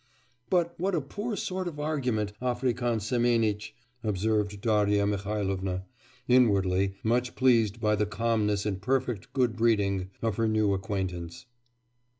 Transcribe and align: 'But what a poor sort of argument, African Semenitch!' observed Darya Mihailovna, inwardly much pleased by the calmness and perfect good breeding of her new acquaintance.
'But 0.49 0.73
what 0.79 0.95
a 0.95 0.99
poor 1.01 1.35
sort 1.35 1.67
of 1.67 1.79
argument, 1.79 2.33
African 2.41 2.99
Semenitch!' 2.99 3.75
observed 4.03 4.59
Darya 4.59 5.05
Mihailovna, 5.05 5.85
inwardly 6.27 6.95
much 7.03 7.35
pleased 7.35 7.79
by 7.79 7.95
the 7.95 8.07
calmness 8.07 8.65
and 8.65 8.81
perfect 8.81 9.31
good 9.33 9.55
breeding 9.55 10.09
of 10.23 10.37
her 10.37 10.47
new 10.47 10.73
acquaintance. 10.73 11.45